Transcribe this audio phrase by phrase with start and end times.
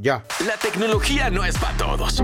[0.00, 0.24] Ya.
[0.46, 2.22] La tecnología no es para todos.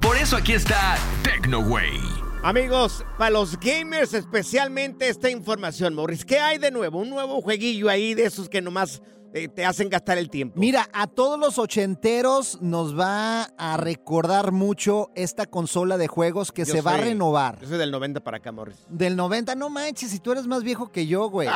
[0.00, 1.98] Por eso aquí está TecnoWay.
[2.42, 6.26] Amigos, para los gamers especialmente esta información, Morris.
[6.26, 6.98] ¿Qué hay de nuevo?
[6.98, 9.00] Un nuevo jueguillo ahí de esos que nomás
[9.32, 10.60] eh, te hacen gastar el tiempo.
[10.60, 16.64] Mira, a todos los ochenteros nos va a recordar mucho esta consola de juegos que
[16.64, 17.58] Yo se va a renovar.
[17.60, 18.76] Yo soy del 90 para acá, Morris.
[18.88, 21.48] Del 90, no manches, si tú eres más viejo que yo, güey.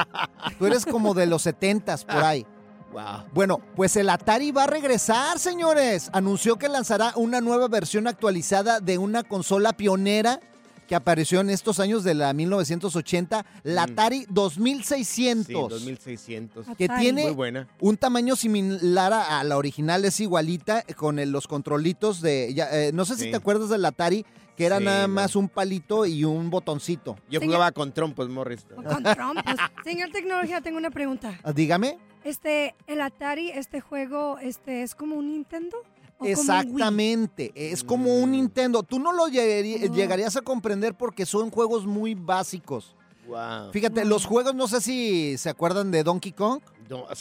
[0.58, 2.46] Tú eres como de los 70 por ahí.
[2.92, 3.24] Wow.
[3.34, 6.08] Bueno, pues el Atari va a regresar, señores.
[6.12, 10.40] Anunció que lanzará una nueva versión actualizada de una consola pionera
[10.86, 13.90] que apareció en estos años de la 1980, la Mm.
[13.90, 15.68] Atari Sí, 2600.
[15.70, 16.66] 2600.
[16.78, 17.00] que Atari.
[17.02, 17.68] tiene Muy buena.
[17.80, 22.54] un tamaño similar a, a la original, es igualita con el- los controlitos de...
[22.54, 24.24] ya, eh, no sé si te acuerdas del Atari,
[24.56, 27.16] que era Sí, nada más un palito y un botoncito.
[27.30, 28.64] Yo Señor- jugaba con trompos, Morris.
[28.74, 29.40] Con Trump.
[29.44, 31.38] pues, señor Tecnología, tengo una pregunta.
[31.44, 31.98] Ah, Dígame.
[32.28, 35.78] Este, el Atari, este juego, este, ¿es como un Nintendo?
[36.20, 38.32] Exactamente, es como un Mm.
[38.32, 38.82] Nintendo.
[38.82, 39.94] Tú no lo llegarí- Oh.
[39.94, 42.94] llegarías a comprender porque son juegos muy básicos.
[43.26, 43.72] Wow.
[43.72, 46.60] Fíjate, los juegos, no sé si se acuerdan de Donkey Kong,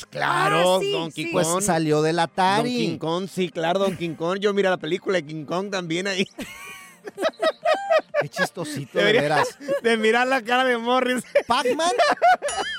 [0.09, 1.31] claro, Ah, sí, Donkey sí.
[1.31, 1.44] Kong.
[1.53, 2.69] pues salió del Atari.
[2.69, 4.39] Donkey Kong, sí, claro, Donkey Kong.
[4.39, 6.25] Yo mira la película de King Kong también ahí.
[8.22, 9.57] Qué chistosito, de veras.
[9.84, 11.23] De mirar la cara de Morris.
[11.45, 11.91] Pac-Man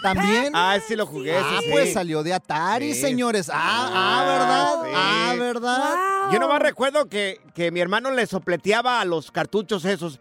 [0.03, 0.53] también.
[0.55, 1.69] Ah, sí lo jugué, ese Ah, sí.
[1.71, 3.01] pues salió de Atari, Sí.
[3.03, 3.49] señores.
[3.49, 3.55] Ah,
[3.93, 4.83] ah, Ah, ¿verdad?
[4.85, 4.91] sí.
[4.97, 6.23] Ah, ¿verdad?
[6.25, 6.33] Wow.
[6.33, 10.19] Yo nomás recuerdo que, que mi hermano le sopleteaba a los cartuchos esos.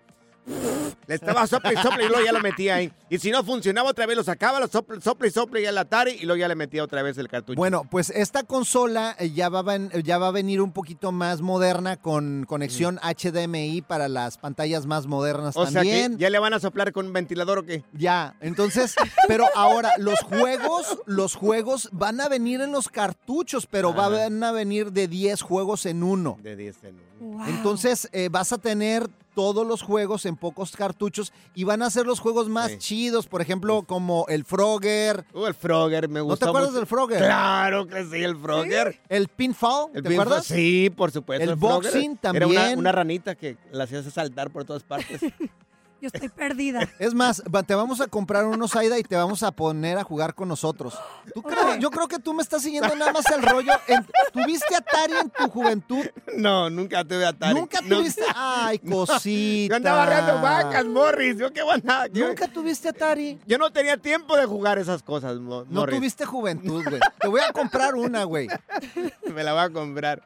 [1.07, 2.91] Le estaba sople y sople y luego ya lo metía ahí.
[3.09, 5.77] Y si no funcionaba otra vez, lo sacaba, lo sople, sople y sople y al
[5.77, 7.57] Atari y luego ya le metía otra vez el cartucho.
[7.57, 11.41] Bueno, pues esta consola eh, ya va, a ya va a venir un poquito más
[11.41, 16.17] moderna con conexión HDMI para las pantallas más modernas o sea que también.
[16.17, 17.83] ya le van a soplar con un ventilador o qué.
[17.93, 18.95] Ya, entonces,
[19.27, 24.51] pero ahora los juegos, los juegos van a venir en los cartuchos, pero van a
[24.51, 26.37] venir de 10 juegos en uno.
[26.41, 27.37] De 10 en uno.
[27.37, 27.47] Wow.
[27.47, 32.07] Entonces eh, vas a tener todos los juegos en pocos cartuchos y van a ser
[32.07, 32.77] los juegos más Sí.
[32.79, 35.25] chidos, por ejemplo, como el Frogger.
[35.31, 36.79] Uh, el Frogger me ¿No gustó te acuerdas mucho.
[36.79, 37.17] del Frogger?
[37.19, 38.99] Claro que sí, el Frogger.
[39.07, 40.43] El Pinfall, El ¿te acuerdas?
[40.47, 41.43] Sí, por supuesto.
[41.51, 42.79] El Frogger boxing Era una, también.
[42.79, 45.21] una ranita que la hacías saltar por todas partes.
[46.01, 46.87] Yo estoy perdida.
[46.99, 50.03] Es más, va- te vamos a comprar unos Aida y te vamos a poner a
[50.03, 50.97] jugar con nosotros.
[51.33, 53.73] ¿Tú creo- yo creo que tú me estás siguiendo nada más el rollo.
[53.87, 56.05] En- ¿Tuviste Atari en tu juventud?
[56.35, 57.55] no, nunca tuve Atari.
[57.55, 57.97] ¿Nunca No.
[57.97, 58.21] tuviste?
[58.35, 59.71] Ay, cosita.
[59.71, 61.37] Yo andaba arreando vacas, Morris.
[61.37, 62.07] Yo qué buena.
[62.13, 63.39] Yo, ¿Nunca tuviste Atari?
[63.47, 65.97] yo no tenía tiempo de jugar esas cosas, Mo- No Morris.
[65.97, 66.99] tuviste juventud, güey.
[67.19, 68.47] Te voy a comprar una, güey.
[69.33, 70.21] Me la voy a comprar.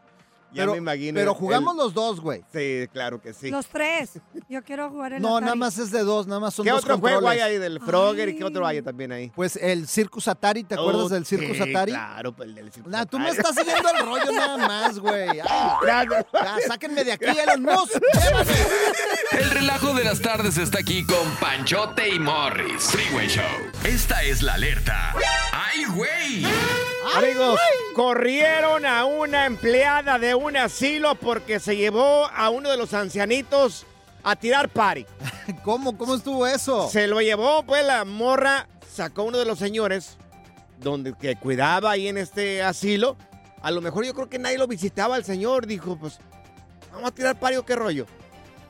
[0.54, 1.18] Ya pero, me imagino.
[1.18, 2.44] Pero el- jugamos los dos, güey.
[2.54, 3.50] Sí, claro que sí.
[3.50, 4.20] Los tres.
[4.50, 5.46] Yo quiero jugar el No, Atari.
[5.46, 7.80] nada más es de dos, nada más son ¿Qué dos otro juego hay ahí del
[7.80, 9.32] Frogger y qué otro hay también ahí?
[9.36, 11.92] Pues el Circus Atari, ¿te acuerdas Oh, del Circus sí, Atari?
[11.94, 13.38] Claro, pues el del Circus Nah, tú me Atari.
[13.40, 15.28] estás siguiendo el rollo nada más, güey.
[15.88, 17.94] Ya, sáquenme de aquí, Elon Musk.
[18.24, 18.52] Llévame.
[19.32, 22.84] El relajo de las tardes está aquí con Panchote y Morris.
[22.84, 23.44] Freeway Show.
[23.84, 25.16] Esta es la alerta.
[25.52, 26.46] ¡Ay, güey!
[27.16, 27.60] Amigos,
[27.96, 33.88] corrieron a una empleada de un asilo porque se llevó a uno de los ancianitos
[34.24, 35.08] a tirar pari.
[35.64, 35.98] ¿Cómo?
[35.98, 36.90] ¿Cómo estuvo eso?
[36.90, 40.18] Se lo llevó, pues la morra sacó a uno de los señores
[40.80, 43.18] donde que cuidaba ahí en este asilo.
[43.64, 45.66] A lo mejor yo creo que nadie lo visitaba al señor.
[45.66, 46.20] Dijo, pues,
[46.92, 48.06] vamos a tirar pari o qué rollo.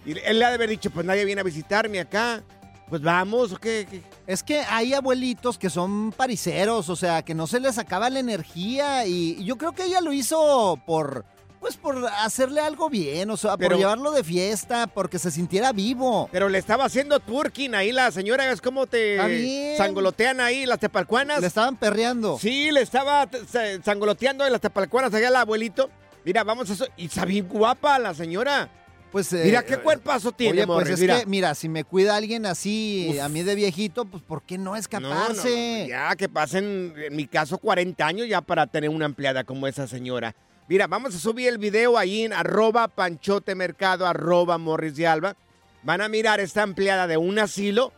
[0.05, 2.43] Y él le ha de haber dicho, pues nadie viene a visitarme acá.
[2.91, 3.87] Pues vamos, ¿o qué?
[3.89, 4.03] qué?
[4.27, 8.19] Es que hay abuelitos que son pariseros, o sea, que no se les acaba la
[8.19, 11.25] energía y y yo creo que ella lo hizo por,
[11.61, 15.71] pues por hacerle algo bien, o sea, Pero- por llevarlo de fiesta, porque se sintiera
[15.71, 16.27] vivo.
[16.33, 18.51] Pero le estaba haciendo twerking ahí la señora.
[18.51, 19.77] Es como te bien.
[19.77, 21.39] sangolotean ahí las tepalcuanas.
[21.39, 22.37] Le estaban perreando.
[22.39, 25.89] Sí, le estaba t- se- sangoloteando en las tepalcuanas allá al abuelito.
[26.25, 26.85] Mira, vamos a eso.
[26.97, 28.69] Y está bien guapa la señora.
[29.11, 31.19] Pues, eh, Mira qué cuerpazo tiene, Oye, pues es mira.
[31.19, 33.19] que, mira, si me cuida alguien así, Uf.
[33.21, 35.81] a mí de viejito, pues ¿por qué no escaparse?
[35.83, 39.67] no, ya que pasen, en mi caso, 40 años ya para tener una empleada como
[39.67, 40.33] esa señora.
[40.69, 45.35] Mira, vamos a subir el video ahí en arroba panchotemercado, arroba morris de alba.
[45.83, 47.91] Van a mirar esta empleada de un asilo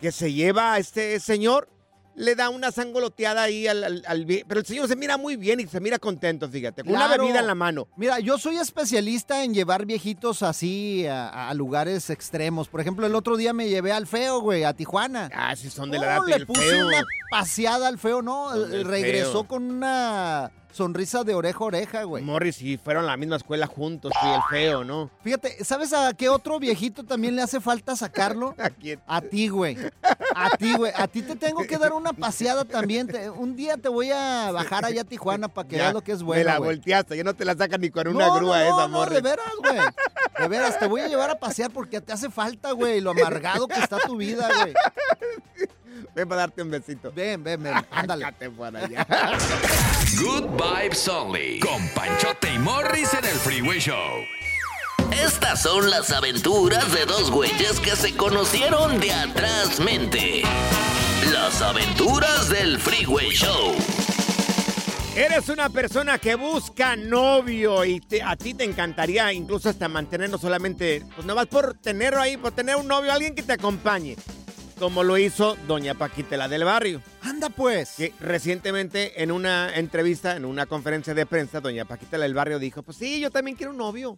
[0.00, 1.68] que se lleva a este señor,
[2.16, 5.66] le da una sangoloteada ahí al, al- Pero el señor se mira muy bien y
[5.66, 7.22] se mira contento, fíjate, con una Claro.
[7.24, 7.88] bebida en la mano.
[7.96, 12.68] Mira, yo soy especialista en llevar viejitos así a, a lugares extremos.
[12.68, 15.30] Por ejemplo, el otro día me llevé al feo, güey, a Tijuana.
[15.34, 16.86] Ah, sí, son de la No, edad le del puse feo.
[16.88, 18.58] una paseada al feo, ¿no?
[18.58, 19.44] Del Regresó feo.
[19.48, 22.22] con una sonrisa de oreja a oreja, güey.
[22.22, 25.10] Morris y fueron a la misma escuela juntos, sí, el feo, ¿no?
[25.22, 28.54] Fíjate, ¿sabes a qué otro viejito también le hace falta sacarlo?
[28.58, 29.00] ¿A quién?
[29.06, 29.76] A ti, güey.
[30.34, 30.92] A ti, güey.
[30.94, 33.06] A ti te tengo que dar una paseada también.
[33.06, 36.02] Te- un día te voy a bajar allá a Tijuana para que Ya, veas lo
[36.04, 36.70] que es Me bueno, la güey.
[36.76, 38.88] volteaste, ya no te la sacan ni con una No, grúa no, no, esa, no,
[38.88, 39.14] Morris.
[39.14, 39.78] de veras, güey.
[40.38, 43.66] De veras, te voy a llevar a pasear porque te hace falta, güey, lo amargado
[43.66, 44.74] que está tu vida, güey.
[46.14, 47.12] Ven para darte un besito.
[47.14, 48.26] Ven, ven, ven, ándale.
[48.56, 49.06] Por allá.
[50.20, 51.60] Good Vibes Only.
[51.60, 54.24] Con Panchote y Morris en el Freeway Show.
[55.12, 60.42] Estas son las aventuras de dos güeyes que se conocieron de atrás mente.
[61.32, 63.74] Las aventuras del Freeway Show.
[65.14, 70.28] Eres una persona que busca novio y te- a ti te encantaría incluso hasta mantener
[70.28, 73.54] no solamente, pues nada más por tenerlo ahí, por tener un novio, alguien que te
[73.54, 74.14] acompañe.
[74.78, 77.00] Como lo hizo doña Paquitela del Barrio.
[77.22, 77.94] Anda pues.
[77.96, 82.82] Que recientemente en una entrevista, en una conferencia de prensa, doña Paquitela del Barrio dijo,
[82.82, 84.16] pues sí, yo también quiero un novio.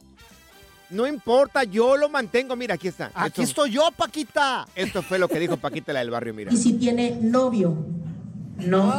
[0.91, 2.57] No importa, yo lo mantengo.
[2.57, 3.13] Mira, aquí está.
[3.15, 4.67] Aquí Esto- estoy yo, Paquita.
[4.75, 6.53] Esto fue lo que dijo Paquitela del Barrio, mira.
[6.53, 7.77] ¿Y si tiene novio?
[8.57, 8.93] No.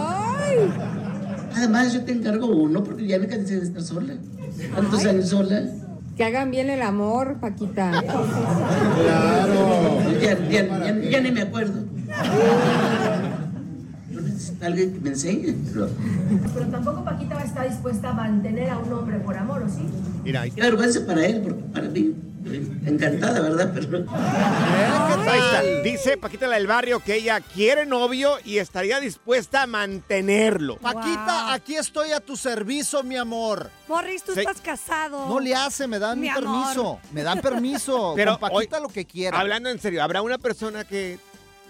[1.54, 4.16] Además, yo te encargo uno porque ya me cansé de estar sola.
[4.74, 5.64] ¿Cuántos años sola?
[6.20, 7.92] Que hagan bien el amor, Paquita.
[8.04, 10.00] Claro.
[10.22, 11.86] Ya, ya, ya, ya ni me acuerdo.
[14.12, 15.56] Yo necesito alguien que me enseñe.
[15.72, 15.88] Pero,
[16.54, 19.70] Pero tampoco Paquita va a estar dispuesta a mantener a un hombre por amor, ¿o
[19.70, 19.88] sí?
[20.26, 22.14] Mira, ahí qué vergüenza para él, porque para mí,
[22.86, 23.72] encantada, ¿verdad?
[23.74, 25.62] Pero Ahí está.
[25.84, 30.78] Dice Paquita del Barrio que ella quiere novio y estaría dispuesta a mantenerlo.
[30.78, 33.70] Paquita, aquí estoy a tu servicio, mi amor.
[33.88, 34.40] Morris, tú Sí.
[34.40, 35.28] estás casado.
[35.28, 36.44] No le hace, me dan Mi amor.
[36.44, 37.00] permiso.
[37.12, 38.14] Me dan permiso.
[38.16, 39.40] Pero Con Paquita lo que quiera.
[39.40, 41.20] Hablando en serio, ¿habrá una persona que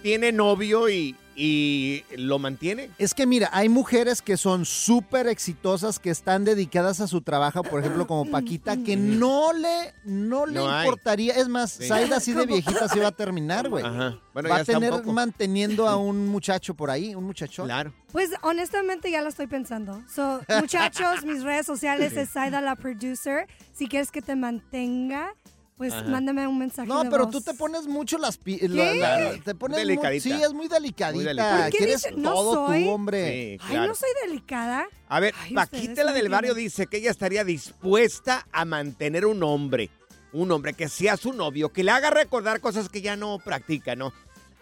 [0.03, 2.89] tiene novio y, y lo mantiene?
[2.97, 7.63] Es que mira, hay mujeres que son súper exitosas, que están dedicadas a su trabajo,
[7.63, 10.85] por ejemplo, como Paquita, que no le, no le No hay.
[10.85, 11.33] importaría.
[11.35, 11.87] Es más, Sí.
[11.87, 13.85] Zaida así de viejita se va a terminar, güey.
[13.85, 14.19] Ajá.
[14.33, 15.13] Bueno, va ya a está un tener poco.
[15.13, 17.67] manteniendo a un muchacho por ahí, un muchachón.
[17.67, 17.93] Claro.
[18.11, 20.03] Pues honestamente ya lo estoy pensando.
[20.13, 23.47] So, muchachos, mis redes sociales es Saida la producer.
[23.73, 25.33] Si quieres que te mantenga,
[25.79, 26.03] pues Ajá.
[26.09, 26.89] mándame un mensaje.
[26.89, 27.31] No, de pero voz.
[27.31, 28.67] tú te pones mucho las pi- ¿Qué?
[28.67, 30.21] la- la- te pones muy- Delicadita.
[30.23, 31.15] sí, es muy delicadita.
[31.15, 31.61] Muy delicada.
[31.63, 32.83] ¿Por qué Quieres dice- no todo soy?
[32.83, 33.57] tú, hombre.
[33.65, 34.85] Sí, Ay, no soy delicada.
[35.07, 39.41] A ver, Ay, Paquita la del barrio dice que ella estaría dispuesta a mantener un
[39.41, 39.89] hombre.
[40.33, 43.95] Un hombre que sea su novio, que le haga recordar cosas que ya no practica,
[43.95, 44.11] ¿no?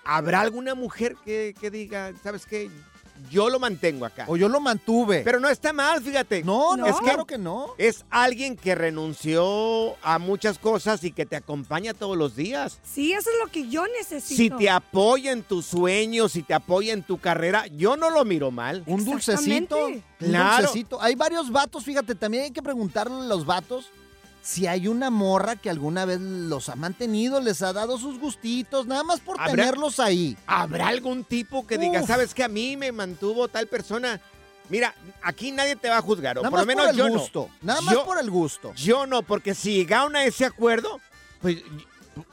[0.06, 2.70] ¿Habrá alguna mujer que, que diga, ¿sabes qué?
[3.30, 4.26] Yo lo mantengo acá.
[4.28, 5.22] O yo lo mantuve.
[5.24, 6.44] Pero no está mal, fíjate.
[6.44, 7.74] No, no, es que claro que no.
[7.78, 12.80] es alguien que renunció a muchas cosas y que te acompaña todos los días.
[12.84, 14.36] Sí, eso es lo que yo necesito.
[14.38, 18.24] Si te apoya en tus sueños, si te apoya en tu carrera, yo no lo
[18.26, 18.84] miro mal.
[18.86, 19.88] Un dulcecito.
[19.88, 20.58] Un Claro.
[20.64, 21.02] dulcecito.
[21.02, 23.90] Hay varios vatos, fíjate, también hay que preguntarle a los vatos
[24.48, 28.88] si hay una morra que alguna vez los ha mantenido, les ha dado sus gustitos,
[28.88, 30.38] nada más por ¿Habrá- tenerlos ahí.
[30.48, 34.22] ¿Habrá algún tipo que diga, sabes que a mí me mantuvo tal persona?
[34.70, 37.08] Mira, aquí nadie te va a juzgar, o Nada por lo menos por el yo
[37.10, 37.50] gusto.
[37.62, 37.68] no.
[37.68, 38.74] Nada más Yo- por el gusto.
[38.76, 41.02] Yo no, porque si llegaron a ese acuerdo,
[41.42, 41.58] pues,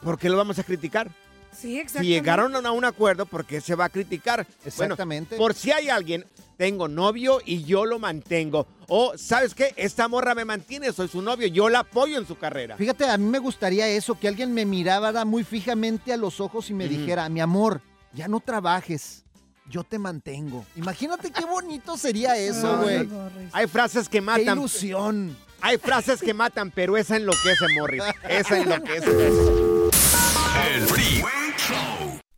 [0.03, 1.11] ¿por qué lo vamos a criticar?
[1.55, 2.13] Sí, Si exactamente.
[2.13, 4.47] llegaron a un acuerdo, ¿por qué se va a criticar?
[4.65, 5.37] Exactamente.
[5.37, 6.25] Bueno, por si hay alguien,
[6.57, 8.67] tengo novio y yo lo mantengo.
[8.89, 9.73] O, ¿sabes qué?
[9.77, 12.77] Esta morra me mantiene, soy su novio, yo la apoyo en su carrera.
[12.77, 16.69] Fíjate, a mí me gustaría eso, que alguien me mirara muy fijamente a los ojos
[16.71, 17.81] y me dijera, mi amor,
[18.13, 19.25] ya no trabajes,
[19.71, 20.65] yo te mantengo.
[20.77, 23.09] Imagínate qué bonito sería eso, güey.
[23.53, 24.59] Hay frases que Qué matan.
[24.59, 25.37] ilusión.
[25.61, 28.03] Hay frases que matan, pero esa enloquece, Morris.
[28.29, 29.64] Esa enloquece.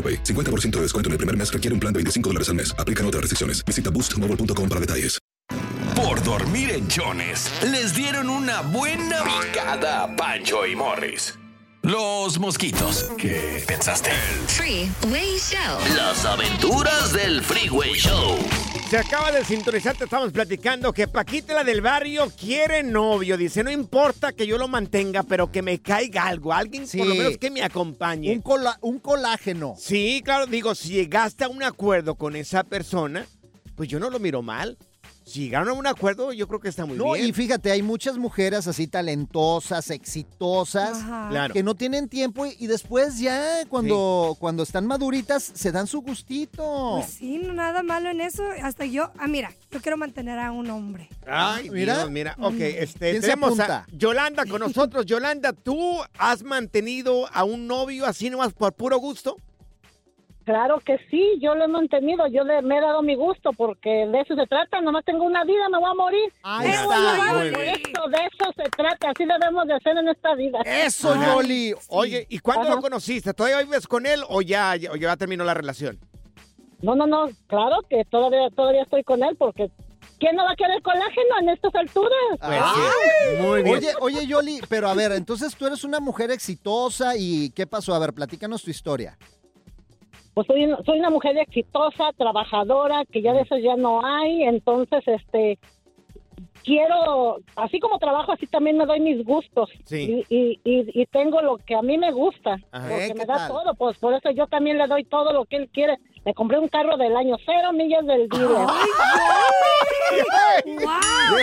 [0.00, 0.24] AroPay.
[0.24, 2.74] 50% de descuento en el primer mes requiere un plan de 25 dólares al mes.
[2.78, 3.62] Aplican otras restricciones.
[3.66, 5.18] Visita boostmobile.com para detalles.
[5.94, 11.34] Por dormir en chones, les dieron una buena picada a Pancho y Morris.
[11.82, 13.06] Los mosquitos.
[13.18, 14.10] ¿Qué pensaste?
[14.46, 15.96] Freeway Show.
[15.96, 18.38] Las aventuras del Freeway Show.
[18.90, 23.36] Se acaba de sintonizar, te estamos platicando que Paquita la del barrio quiere novio.
[23.36, 26.52] Dice, no importa que yo lo mantenga, pero que me caiga algo.
[26.52, 27.18] Alguien por lo Sí.
[27.18, 28.32] menos que me acompañe.
[28.32, 29.76] Un, cola- un colágeno.
[29.78, 33.26] Sí, claro, digo, si llegaste a un acuerdo con esa persona,
[33.76, 34.76] pues yo no lo miro mal.
[35.30, 37.26] Si llegaron a un acuerdo, yo creo que está muy No, bien.
[37.26, 41.28] y fíjate, hay muchas mujeres así talentosas, exitosas, Ajá.
[41.30, 41.54] Claro.
[41.54, 46.00] que no tienen tiempo y, y después ya cuando, cuando están maduritas se dan su
[46.00, 46.96] gustito.
[46.96, 48.42] Pues sí, no nada malo en eso.
[48.62, 51.08] Hasta yo, ah, mira, yo quiero mantener a un hombre.
[51.26, 52.06] Ay, Mira.
[52.06, 52.36] mira, mira.
[52.40, 55.06] Ok, este, ¿Quién se tenemos a Yolanda con nosotros.
[55.06, 59.36] Yolanda, ¿tú has mantenido a un novio así nomás por puro gusto?
[60.44, 64.06] Claro que sí, yo lo he mantenido, yo le, me he dado mi gusto porque
[64.06, 66.32] de eso se trata, nomás tengo una vida, me voy a morir.
[66.42, 67.42] Ahí Eso, está.
[67.42, 67.54] Bien.
[67.54, 70.58] eso, de eso se trata, así debemos de hacer en esta vida.
[70.64, 71.34] Eso, Ajá.
[71.34, 71.74] Yoli.
[71.88, 72.76] Oye, ¿y cuándo Ajá.
[72.76, 73.34] lo conociste?
[73.34, 75.98] ¿Todavía vives con él o ya, o ya terminó la relación?
[76.82, 79.70] No, no, no, claro que todavía, todavía estoy con él porque
[80.18, 82.12] ¿quién no va a querer colágeno en estas alturas?
[82.40, 83.76] Pues sí, muy bien.
[83.76, 87.94] Oye, oye, Yoli, pero a ver, entonces tú eres una mujer exitosa y ¿qué pasó?
[87.94, 89.18] A ver, platícanos tu historia.
[90.34, 95.02] Pues soy, soy una mujer exitosa, trabajadora, que ya de eso ya no hay, entonces,
[95.06, 95.58] este,
[96.62, 99.68] quiero, así como trabajo, así también me doy mis gustos.
[99.84, 100.24] Sí.
[100.28, 102.88] Y, y, y, y tengo lo que a mí me gusta, Ajá.
[102.88, 103.14] porque ¿Eh?
[103.14, 103.48] me ¿Qué da tal?
[103.48, 105.96] todo, pues por eso yo también le doy todo lo que él quiere.
[106.24, 108.66] Le compré un carro del año cero millas del dealer.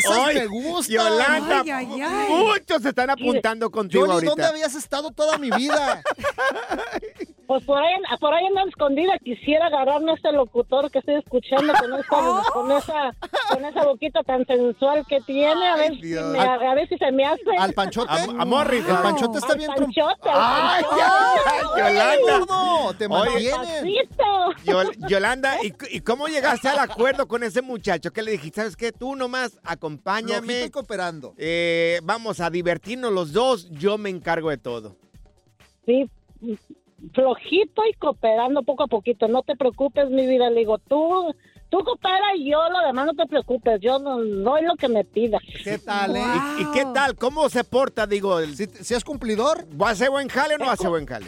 [0.10, 0.96] Ay, me gustan.
[0.96, 2.30] Yolanda, Ay, ay, ay.
[2.30, 6.04] muchos se están apuntando contigo Yoli, ¿dónde habías estado toda mi vida?
[7.48, 9.18] Pues por ahí, por ahí anda escondida.
[9.24, 13.16] Quisiera agarrarme a este locutor que estoy escuchando con esa, con esa,
[13.54, 15.66] con esa boquita tan sensual que tiene.
[15.70, 17.42] A ver, si me- a, a ver si se me hace.
[17.58, 18.12] ¿Al Panchote?
[18.12, 18.86] A, a Morris.
[18.86, 21.42] El Panchote está Al bien Panchote, al ¡Ay, Panchote.
[21.46, 22.40] ay, ay, Yolanda!
[22.54, 22.94] gordo!
[22.98, 23.08] ¡Te!
[23.10, 24.24] Papacito.
[24.66, 28.12] Yol- Yolanda, ¿y, ¿y cómo llegaste al acuerdo con ese muchacho?
[28.12, 28.60] ¿Qué le dijiste?
[28.62, 28.92] ¿Sabes qué?
[28.92, 30.66] Tú nomás acompáñame.
[30.66, 31.34] y cooperando.
[31.38, 33.70] eh, vamos a divertirnos los dos.
[33.70, 34.98] Yo me encargo de todo.
[35.86, 36.10] Sí,
[37.14, 39.28] flojito y cooperando poco a poquito.
[39.28, 40.50] No te preocupes, mi vida.
[40.50, 41.34] Le digo, tú,
[41.70, 43.80] tú coopera y yo lo demás no te preocupes.
[43.82, 45.42] Yo no, no es lo que me pidas.
[45.64, 46.24] ¿Qué tal, eh?
[46.60, 47.16] ¿Y, y qué tal?
[47.16, 48.08] ¿Cómo se porta?
[48.08, 49.66] Digo, ¿Si, si es cumplidor?
[49.80, 51.28] ¿va a hacer buen jale o no hace buen jale?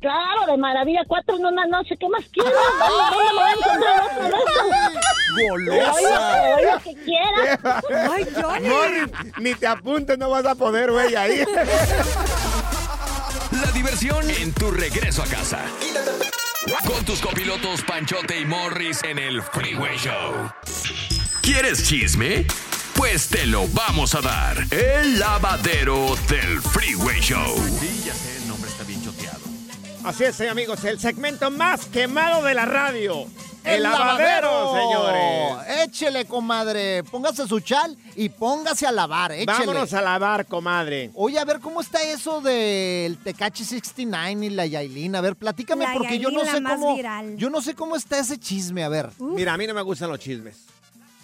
[0.00, 1.02] Claro, de maravilla.
[1.06, 1.94] Cuatro en una noche.
[1.98, 2.54] ¿Qué más quieres?
[2.78, 5.04] ¿Dónde me voy a encontrar otro de estos?
[5.50, 6.54] ¡Golosa!
[6.56, 7.84] Oye, lo que quieras.
[8.10, 8.68] Ay, Johnny.
[8.68, 11.44] Morris, ni te apuntes, no vas a poder, güey, ahí.
[14.00, 15.62] Diversión en tu regreso a casa.
[16.86, 20.50] Con tus copilotos Panchote y Morris en el Freeway Show.
[21.42, 22.46] ¿Quieres chisme?
[22.94, 24.56] Pues te lo vamos a dar.
[24.70, 27.56] El lavadero del Freeway Show.
[27.78, 29.40] Sí, ya sé, el nombre está bien choteado.
[30.04, 33.26] Así es, eh, amigos, el segmento más quemado de la radio.
[33.62, 34.74] El, ¡El lavadero, lavadero!
[34.74, 35.84] señores.
[35.84, 37.04] Échele, comadre.
[37.04, 39.32] Póngase su chal y póngase a lavar.
[39.32, 39.46] Échele.
[39.52, 41.10] Vámonos a lavar, comadre.
[41.14, 45.14] Oye, a ver, ¿cómo está eso del Tecachi 69 y la Yailin?
[45.16, 46.96] A ver, platícame, La porque yo no sé cómo.
[46.96, 47.36] viral.
[47.36, 49.10] Yo no sé cómo está ese chisme, a ver.
[49.18, 50.64] Mira, a mí no me gustan los chismes.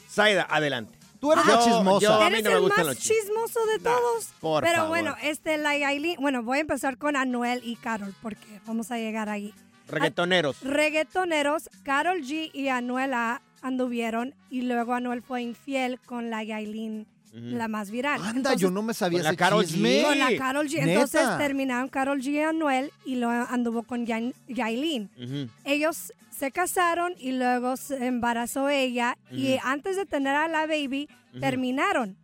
[0.08, 0.96] Saida, adelante.
[1.20, 2.00] Tú eres Yo- la chismosa.
[2.06, 3.18] yo- a mí Eres no me el gustan más los chismes.
[3.24, 4.26] chismoso de todos.
[4.40, 4.88] por Pero favor.
[4.90, 8.96] bueno, este, la Yailin, bueno, voy a empezar con Anuel y Carol, porque vamos a
[8.98, 9.54] llegar ahí.
[9.88, 10.60] Reggaetoneros.
[10.62, 17.06] Reggaetoneros, Carol G y Anuel A anduvieron y luego Anuel fue infiel con la Yailin,
[17.32, 18.20] la más viral.
[18.20, 20.02] Anda, Entonces, yo no me sabía Con la Karol G.
[20.02, 20.74] Con la Carol G.
[20.78, 20.92] Neta.
[20.92, 25.10] Entonces terminaron Carol G y Anuel y luego anduvo con Yain- Yailin.
[25.64, 31.08] Ellos se casaron y luego se embarazó ella y antes de tener a la baby
[31.40, 32.16] terminaron.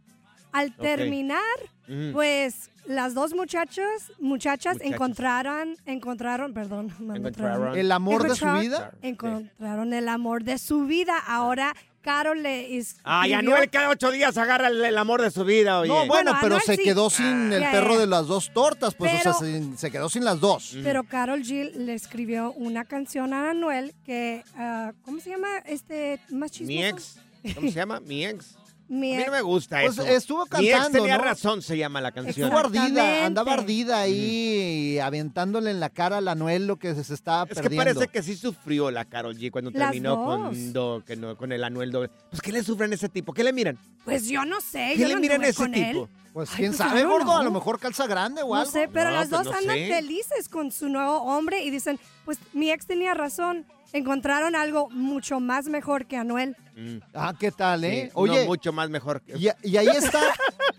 [0.53, 1.41] Al terminar,
[1.89, 2.13] Ujú.
[2.13, 4.79] pues las dos muchachas, muchachas Muchachas.
[4.81, 7.27] encontraron, encontraron, perdón, me Encontraron.
[7.27, 7.79] encontraron.
[7.79, 8.93] ¿El amor de su vida?
[9.03, 11.17] Encontraron el amor de su vida.
[11.27, 15.31] Ahora Carol le es- Ay, escribió- Anuel cada ocho días agarra el, el amor de
[15.31, 15.89] su vida, oye.
[15.89, 16.83] No, bueno, Bueno, pero Anuel se sí.
[16.83, 18.01] quedó sin el Ya, perro ya.
[18.01, 20.77] de las dos tortas, pues, Pero- o sea, se, se quedó sin las dos.
[20.83, 26.19] Pero Carol G le escribió una canción a Anuel que, ah, ¿cómo se llama este
[26.31, 26.67] más chismoso?
[26.77, 27.19] Mi ex.
[27.55, 28.01] ¿Cómo se llama?
[28.01, 28.57] Mi ex.
[28.95, 30.05] Mi A mí no me gusta Pues eso.
[30.07, 31.25] estuvo Mi ex cantando, tenía ¿no?
[31.25, 32.49] razón, se llama la canción.
[32.53, 37.15] Estuvo ardida, andaba ardida ahí, aventándole en la cara a la Noel lo que se
[37.15, 37.85] estaba Es que perdiendo.
[37.95, 40.27] parece que sí sufrió la Carol G cuando Las terminó dos.
[40.27, 42.11] con, do- que no- con el Anuel doble.
[42.31, 43.33] Pues, ¿qué le sufren a ese tipo?
[43.33, 43.79] ¿Qué le miran?
[44.05, 46.03] Pues yo no sé, ¿Qué yo le no miran a ese tipo?
[46.05, 46.09] él.
[46.35, 48.71] Pues Ay, quién pues, sabe, gordo, a lo mejor calza grande o No algo.
[48.73, 49.89] sé, pero No, las pues dos no andan sé.
[49.89, 55.41] felices con su nuevo hombre y dicen, pues mi ex tenía razón, encontraron algo mucho
[55.41, 56.57] más mejor que Anuel.
[56.77, 58.05] Mm, Ah, ¿qué tal, eh?
[58.07, 59.21] sí, Oye, mucho más mejor.
[59.21, 60.21] que- y, y ahí está,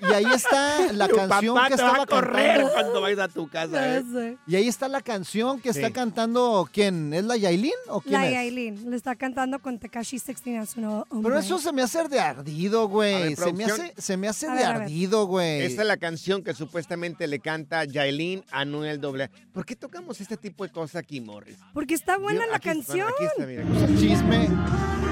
[0.01, 2.73] y ahí está la Tu canción papá que te va estaba a correr cantando.
[2.73, 3.97] cuando vayas a tu casa.
[3.99, 4.37] ¿eh?
[4.47, 7.13] Y ahí está la canción que está cantando, ¿quién?
[7.13, 8.33] ¿Es la Yailin o quién La es?
[8.33, 11.29] Yailin le está cantando con Tekashi 16 a su nuevo hombre.
[11.29, 13.35] Pero eso se me hace de ardido, güey.
[13.35, 15.61] Se me hace, se me hace de ardido, güey.
[15.61, 19.29] Esta es la canción que supuestamente le canta Yailin a Anuel doble.
[19.53, 21.57] ¿Por qué tocamos este tipo de cosas aquí, Morris?
[21.73, 23.07] Porque está buena Yo- la aquí está, canción.
[23.13, 23.63] Aquí está, mira.
[23.99, 25.02] Chisme.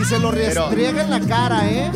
[0.00, 1.90] Y se lo restriega en la cara, ¿eh?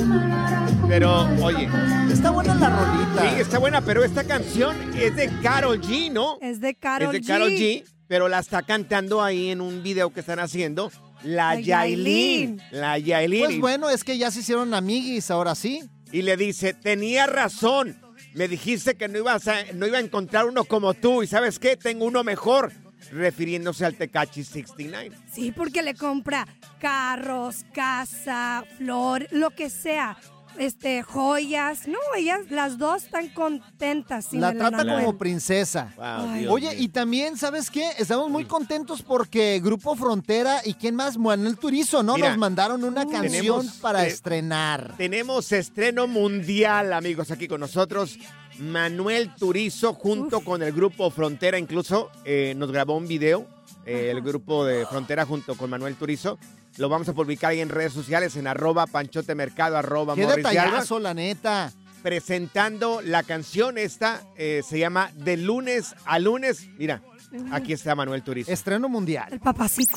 [0.88, 1.68] Pero, oye,
[2.10, 3.22] Está buena la rolita.
[3.22, 6.38] sí, está buena, pero esta canción es de Carol G, ¿no?
[6.40, 10.10] Es de Carol es de Carol G, pero la está cantando ahí en un video
[10.12, 10.90] que están haciendo
[11.22, 12.62] la La Yailin.
[12.70, 13.44] La Yailin.
[13.44, 15.82] Pues bueno, es que ya se hicieron amiguis, ahora sí.
[16.12, 18.00] Y le dice, tenía razón.
[18.34, 21.22] Me dijiste que no, ibas a, no iba a encontrar uno como tú.
[21.22, 21.76] ¿Y sabes qué?
[21.76, 22.72] Tengo uno mejor.
[23.12, 25.16] Refiriéndose al Tecachi 69.
[25.32, 26.46] Sí, porque le compra
[26.78, 30.18] carros, casa, flor, lo que sea.
[30.58, 31.86] Este, joyas.
[31.86, 34.26] No, ellas, las dos están contentas.
[34.26, 35.92] sin la trata como princesa.
[35.96, 36.40] Wow, Ay.
[36.40, 37.90] Dios Oye, y también, ¿sabes qué?
[37.98, 42.16] Estamos muy contentos porque Grupo Frontera y quién más, Manuel Turizo, ¿no?
[42.16, 44.94] Mira, Nos mandaron una canción tenemos, para eh, estrenar.
[44.96, 48.18] Tenemos estreno mundial, amigos, aquí con nosotros.
[48.58, 53.46] Manuel Turizo junto con el grupo Frontera, incluso eh, nos grabó un video,
[53.86, 56.38] eh, el grupo de Frontera junto con Manuel Turizo.
[56.78, 61.12] Lo vamos a publicar ahí en redes sociales, en arroba panchotemercado, arroba Qué detallazo, la
[61.12, 61.72] neta.
[62.02, 66.68] presentando la canción esta, eh, se llama De lunes a lunes.
[66.78, 67.02] Mira,
[67.50, 68.52] aquí está Manuel Turizo.
[68.52, 69.26] Estreno mundial.
[69.32, 69.96] El papacito.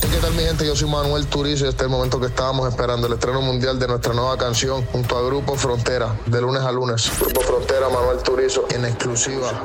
[0.00, 0.66] ¿Qué tal mi gente?
[0.66, 3.78] Yo soy Manuel Turizo y este es el momento que estábamos esperando, el estreno mundial
[3.78, 7.10] de nuestra nueva canción junto a Grupo Frontera, de lunes a lunes.
[7.20, 9.62] Grupo Frontera, Manuel Turizo, en exclusiva,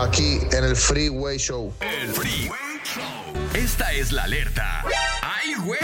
[0.00, 1.70] aquí en el Freeway Show.
[1.80, 3.25] El Freeway Show.
[3.56, 4.84] Esta es la alerta.
[5.22, 5.80] ¡Ay, güey!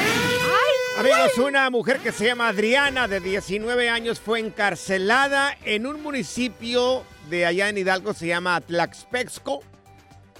[0.98, 7.02] Amigos, una mujer que se llama Adriana, de 19 años, fue encarcelada en un municipio
[7.30, 9.60] de allá en Hidalgo, se llama Tlaxpexco,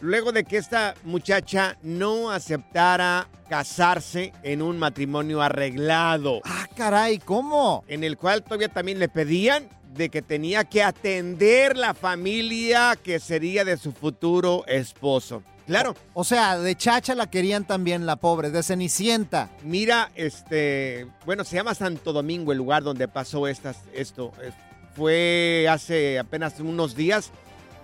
[0.02, 6.42] luego de que esta muchacha no aceptara casarse en un matrimonio arreglado.
[6.44, 7.82] Ah, caray, ¿cómo?
[7.88, 13.18] En el cual todavía también le pedían de que tenía que atender la familia que
[13.20, 15.42] sería de su futuro esposo.
[15.66, 15.94] Claro.
[16.14, 19.50] O sea, de chacha la querían también la pobre, de Cenicienta.
[19.62, 24.32] Mira, este, bueno, se llama Santo Domingo el lugar donde pasó estas, esto.
[24.42, 24.52] Eh,
[24.94, 27.30] Fue hace apenas unos días.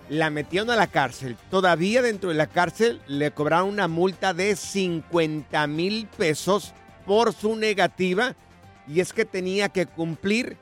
[0.09, 1.37] La metieron a la cárcel.
[1.51, 6.73] Todavía dentro de la cárcel le cobraron una multa de 50 mil pesos
[7.05, 8.35] por su negativa.
[8.87, 10.57] Y es que tenía que cumplir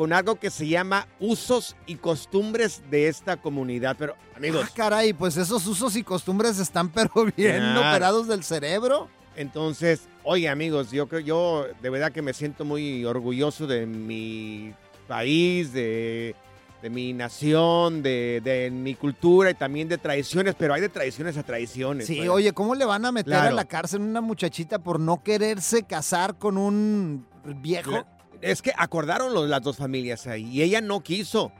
[0.00, 3.96] con algo que se llama usos y costumbres de esta comunidad.
[3.98, 4.64] Pero, amigos.
[4.66, 9.10] Ah, caray, pues esos usos y costumbres están pero bien operados del cerebro.
[9.36, 14.72] Entonces, oye amigos, yo creo, yo de verdad que me siento muy orgulloso de mi
[15.06, 16.34] país, de,
[16.80, 21.36] de mi nación, de, de mi cultura y también de tradiciones, pero hay de tradiciones
[21.36, 22.06] a tradiciones.
[22.06, 25.82] Sí, oye, ¿cómo le van a meter a la cárcel una muchachita por no quererse
[25.82, 28.06] casar con un viejo?
[28.40, 31.52] Es que acordaron las dos familias ahí y ella no quiso.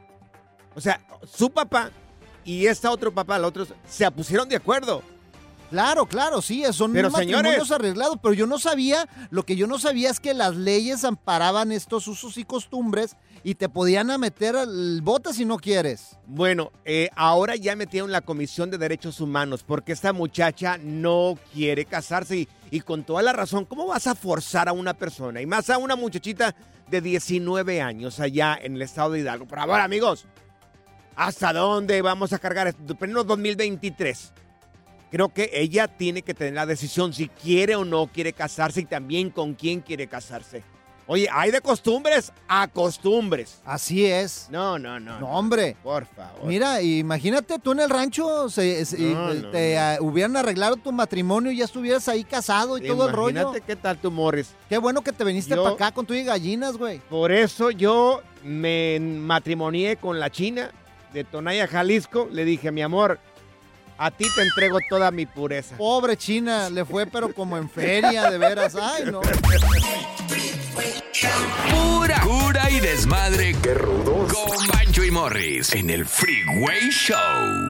[0.74, 1.90] O sea, su papá
[2.44, 5.02] y este otro papá, los otros, se pusieron de acuerdo.
[5.70, 9.68] Claro, claro, sí, son Pero, matrimonios señores- arreglados, pero yo no sabía, lo que yo
[9.68, 14.18] no sabía es que las leyes amparaban estos usos y costumbres y te podían a
[14.18, 16.18] meter al bote si no quieres.
[16.26, 21.84] Bueno, eh, ahora ya metieron la Comisión de Derechos Humanos porque esta muchacha no quiere
[21.84, 25.40] casarse y, y con toda la razón, ¿cómo vas a forzar a una persona?
[25.40, 26.54] Y más a una muchachita
[26.90, 29.46] de 19 años allá en el estado de Hidalgo.
[29.46, 30.26] Por favor, amigos,
[31.14, 32.96] ¿hasta dónde vamos a cargar esto?
[32.96, 34.32] Pleno 2023.
[35.10, 38.84] Creo que ella tiene que tener la decisión si quiere o no quiere casarse y
[38.84, 40.62] también con quién quiere casarse.
[41.06, 43.60] Oye, hay de costumbres a costumbres.
[43.64, 44.46] Así es.
[44.48, 45.18] No, no, no.
[45.18, 45.76] No, hombre.
[45.82, 46.44] Por favor.
[46.46, 50.92] Mira, imagínate tú en el rancho, se- se- No, no, te ah, hubieran arreglado tu
[50.92, 53.30] matrimonio y ya estuvieras ahí casado y todo el rollo.
[53.40, 54.54] Imagínate qué tal tu Morris.
[54.68, 57.00] Qué bueno que te viniste para acá con tu y gallinas, güey.
[57.10, 60.70] Por eso yo me matrimonié con la china
[61.12, 62.28] de Tonaya, Jalisco.
[62.30, 63.18] Le dije, mi amor,
[64.00, 65.76] a ti te entrego toda mi pureza.
[65.76, 68.74] Pobre China, le fue pero como en feria, de veras.
[68.74, 69.20] Ay, no.
[71.70, 73.54] Pura cura y desmadre.
[73.62, 74.32] ¡Qué rudos!
[74.32, 77.69] Con Bancho y Morris en el Freeway Show.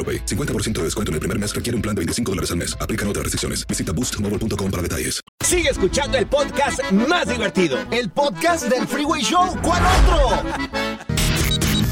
[0.00, 0.24] AroPay.
[0.24, 2.74] 50% de descuento en el primer mes requiere un plan de 25 dólares al mes.
[2.80, 3.66] Aplican otras restricciones.
[3.66, 5.20] Visita boostmobile.com para detalles.
[5.44, 7.78] Sigue escuchando el podcast más divertido.
[7.90, 9.56] El podcast del Freeway Show.
[9.62, 11.00] ¿Cuál otro?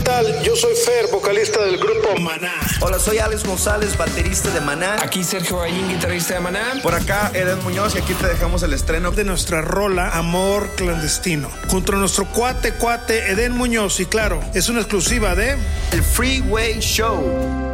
[0.09, 0.42] tal?
[0.42, 2.53] Yo soy Fer, vocalista del grupo Maná.
[2.81, 4.97] Hola, soy Alex González, baterista de Maná.
[5.03, 6.81] Aquí Sergio Ballín, guitarrista de Maná.
[6.83, 11.51] Por acá, Eden Muñoz, y aquí te dejamos el estreno de nuestra rola Amor Clandestino.
[11.68, 14.01] Junto a nuestro cuate, cuate Eden Muñoz.
[14.01, 15.57] Y claro, es una exclusiva de
[15.92, 17.67] El Freeway Show.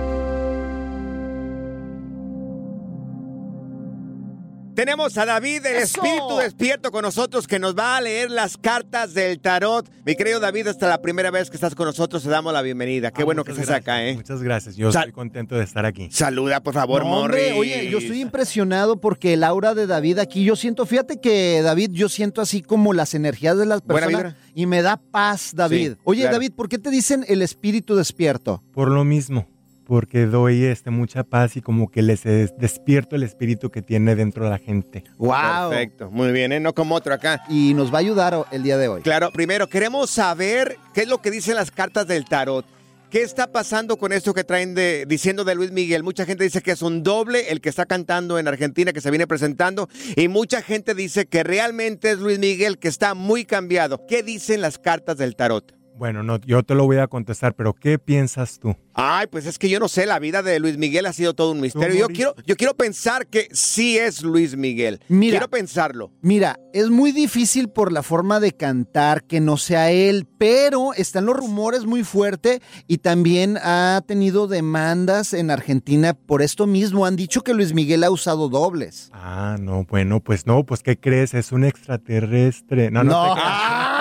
[4.75, 6.03] Tenemos a David, el ¡Eso!
[6.03, 9.89] espíritu despierto con nosotros, que nos va a leer las cartas del tarot.
[10.05, 13.13] Mi querido David, hasta la primera vez que estás con nosotros, te damos la bienvenida.
[13.13, 14.15] Qué Ah, bueno que estás acá, ¿eh?
[14.17, 14.75] Muchas gracias.
[14.75, 16.09] Yo Sal- estoy contento de estar aquí.
[16.11, 17.53] Saluda, por favor, No, hombre.
[17.53, 21.91] Oye, yo estoy impresionado porque el aura de David aquí, yo siento, fíjate que David,
[21.93, 25.93] yo siento así como las energías de las personas y me da paz, David.
[25.93, 26.35] Sí, Oye, claro.
[26.37, 28.63] David, ¿por qué te dicen el espíritu despierto?
[28.73, 29.47] Por lo mismo,
[29.87, 34.15] porque doy este, mucha paz y como que les des- despierto el espíritu que tiene
[34.17, 35.05] dentro de la gente.
[35.19, 35.71] Wow.
[35.71, 36.61] Perfecto, muy bien, ¿eh?
[36.61, 37.43] No como otro acá.
[37.49, 39.03] Y nos va a ayudar el día de hoy.
[39.03, 42.65] Claro, primero queremos saber qué es lo que dicen las cartas del tarot.
[43.11, 46.03] ¿Qué está pasando con esto que traen de diciendo de Luis Miguel?
[46.03, 49.11] Mucha gente dice que es un doble el que está cantando en Argentina, que se
[49.11, 54.05] viene presentando, y mucha gente dice que realmente es Luis Miguel que está muy cambiado.
[54.09, 55.73] ¿Qué dicen las cartas del tarot?
[55.97, 58.75] Bueno, no, yo te lo voy a contestar, pero ¿qué piensas tú?
[58.95, 61.53] Ay, pues es que yo no sé, la vida de Luis Miguel ha sido todo
[61.53, 61.97] un misterio.
[61.97, 65.01] Yo quiero, yo quiero pensar que sí es Luis Miguel.
[65.09, 65.33] Mira.
[65.33, 66.13] quiero pensarlo.
[66.21, 71.27] Mira, es muy difícil por la forma de cantar que no sea él, pero están
[71.27, 77.07] los rumores muy fuerte y también ha tenido demandas en Argentina por esto mismo.
[77.07, 79.11] Han dicho que Luis Miguel ha usado dobles.
[79.13, 81.35] Ah, no, bueno, pues no, pues ¿qué crees?
[81.35, 82.91] Es un extraterrestre.
[82.91, 83.35] No, no, No.
[83.35, 83.41] te.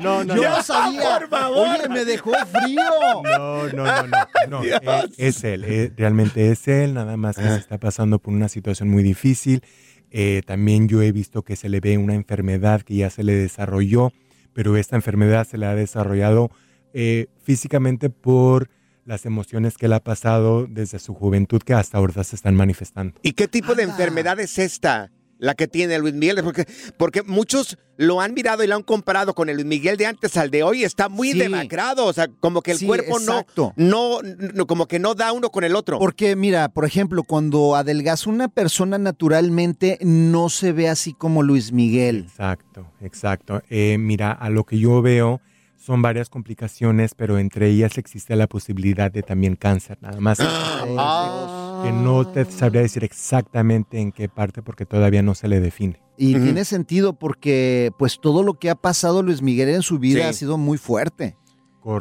[0.00, 0.56] no, no, Yo no.
[0.56, 1.20] no sabía.
[1.54, 2.82] Oye, me dejó frío.
[3.22, 4.02] No, no, no,
[4.48, 4.62] no.
[4.62, 8.34] no, eh, es él, eh, realmente es él, nada más que se está pasando por
[8.34, 9.62] una situación muy difícil.
[10.10, 13.34] Eh, también yo he visto que se le ve una enfermedad que ya se le
[13.34, 14.12] desarrolló,
[14.52, 16.50] pero esta enfermedad se le ha desarrollado
[16.92, 18.68] eh, físicamente por
[19.04, 23.14] las emociones que él ha pasado desde su juventud que hasta ahora se están manifestando.
[23.22, 25.10] ¿Y qué tipo de enfermedad es esta?
[25.42, 26.66] La que tiene Luis Miguel, porque,
[26.98, 30.36] porque muchos lo han mirado y lo han comparado con el Luis Miguel de antes
[30.36, 30.84] al de hoy.
[30.84, 31.38] Está muy Sí.
[31.38, 35.32] demacrado, o sea, como que el Sí, cuerpo no, no, no, como que no da
[35.32, 35.98] uno con el otro.
[35.98, 41.72] Porque mira, por ejemplo, cuando adelgaza una persona naturalmente no se ve así como Luis
[41.72, 42.26] Miguel.
[42.28, 43.62] Exacto, exacto.
[43.70, 45.40] Eh, mira, a lo que yo veo
[45.78, 50.38] son varias complicaciones, pero entre ellas existe la posibilidad de también cáncer, nada más.
[51.82, 56.00] Que no te sabría decir exactamente en qué parte porque todavía no se le define.
[56.16, 60.22] Y tiene sentido porque pues todo lo que ha pasado Luis Miguel en su vida
[60.22, 60.28] Sí.
[60.28, 61.36] ha sido muy fuerte.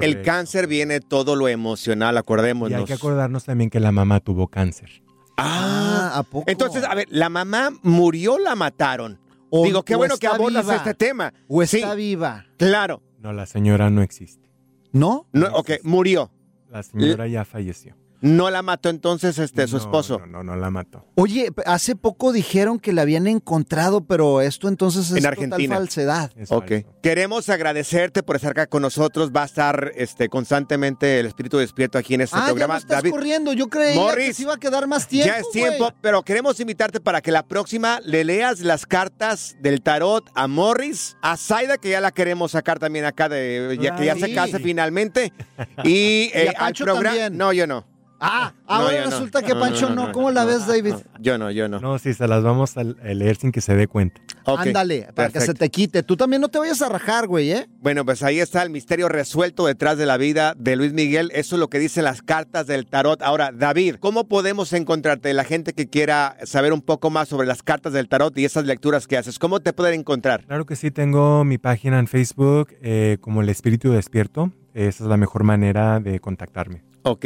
[0.01, 2.77] El cáncer viene todo lo emocional, Y acordémonos.
[2.79, 5.01] hay que acordarnos también que la mamá tuvo cáncer.
[5.37, 6.43] Ah, ¿a poco?
[6.51, 9.19] Entonces, a ver, la mamá murió, la mataron.
[9.49, 10.75] O- Digo, qué bueno que abordas viva.
[10.75, 11.33] este tema.
[11.47, 12.45] O está Sí, viva.
[12.57, 13.01] claro.
[13.19, 14.49] No, la señora no existe.
[14.91, 15.27] ¿No?
[15.31, 16.29] No, ok, murió.
[16.69, 17.95] La señora ya falleció.
[18.21, 20.19] No la mató entonces este, su No, esposo.
[20.19, 21.05] No, no, no la mató.
[21.15, 26.31] Oye, hace poco dijeron que la habían encontrado, pero esto entonces es En total falsedad.
[26.49, 26.71] Ok.
[27.01, 29.31] Queremos agradecerte por estar acá con nosotros.
[29.35, 32.73] Va a estar este, constantemente el espíritu despierto aquí en este Ah, ya programa.
[32.73, 33.53] no estás corriendo.
[33.53, 35.31] Yo creía que Morris, se iba a quedar más tiempo.
[35.33, 39.81] ya es tiempo, pero queremos invitarte para que la próxima le leas las cartas del
[39.81, 44.05] tarot a Morris, a Zaida, que ya la queremos sacar también acá, de, ya que
[44.05, 44.35] ya se Ay.
[44.35, 45.31] case finalmente.
[45.83, 45.89] Y,
[46.29, 47.09] Y a eh, al Pancho programa.
[47.09, 47.37] también.
[47.37, 47.85] No, yo no.
[48.19, 49.09] Ah, ahora no.
[49.11, 50.07] resulta que Pancho no, no.
[50.07, 50.95] no, ¿Cómo la ves, David?
[51.19, 51.79] Yo no, yo no.
[51.79, 54.21] No, sí, se las vamos a leer sin que se dé cuenta.
[54.45, 56.03] Ándale, para que se te quite.
[56.03, 57.69] Tú también no te vayas a rajar, güey, ¿eh?
[57.79, 61.31] Bueno, pues ahí está el misterio resuelto detrás de la vida de Luis Miguel.
[61.33, 63.21] Eso es lo que dicen las cartas del tarot.
[63.21, 65.33] Ahora, David, ¿cómo podemos encontrarte?
[65.33, 68.65] La gente que quiera saber un poco más sobre las cartas del tarot y esas
[68.65, 70.45] lecturas que haces, ¿cómo te pueden encontrar?
[70.45, 74.51] Claro que sí, tengo mi página en Facebook eh, como El Espíritu Despierto.
[74.73, 76.83] Esa es la mejor manera de contactarme.
[77.03, 77.25] Ok.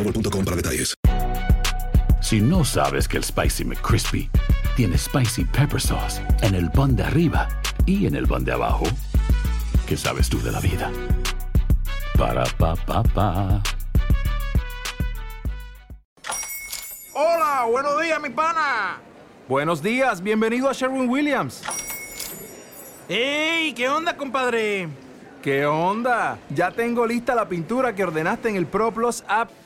[0.03, 0.95] boostmobile.com para detalles.
[2.21, 4.29] Si no sabes que el Spicy McCrispy
[4.75, 7.47] tiene Spicy Pepper Sauce en el pan de arriba
[7.85, 8.85] y en el pan de abajo,
[9.87, 10.91] ¿qué sabes tú de la vida?
[12.17, 13.61] Para, pa, pa, pa.
[17.13, 18.99] Hola, buenos días, mi pana.
[19.47, 21.63] Buenos días, bienvenido a Sherwin Williams.
[23.09, 23.73] ¡Ey!
[23.73, 24.87] ¿Qué onda, compadre?
[25.41, 26.37] ¿Qué onda?
[26.55, 29.49] Ya tengo lista la pintura que ordenaste en el ProPlus app.